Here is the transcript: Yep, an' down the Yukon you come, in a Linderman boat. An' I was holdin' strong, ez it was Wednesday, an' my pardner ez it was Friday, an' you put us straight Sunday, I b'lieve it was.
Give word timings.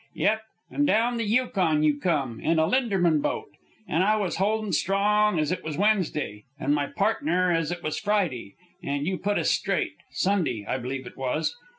Yep, 0.15 0.41
an' 0.71 0.85
down 0.85 1.17
the 1.17 1.25
Yukon 1.25 1.83
you 1.83 1.99
come, 1.99 2.39
in 2.39 2.57
a 2.57 2.65
Linderman 2.65 3.21
boat. 3.21 3.49
An' 3.87 4.01
I 4.01 4.15
was 4.15 4.37
holdin' 4.37 4.73
strong, 4.73 5.37
ez 5.39 5.51
it 5.51 5.63
was 5.63 5.77
Wednesday, 5.77 6.45
an' 6.59 6.73
my 6.73 6.87
pardner 6.87 7.51
ez 7.51 7.69
it 7.71 7.83
was 7.83 7.99
Friday, 7.99 8.55
an' 8.81 9.05
you 9.05 9.19
put 9.19 9.37
us 9.37 9.51
straight 9.51 9.93
Sunday, 10.09 10.65
I 10.67 10.79
b'lieve 10.79 11.05
it 11.05 11.17
was. 11.17 11.55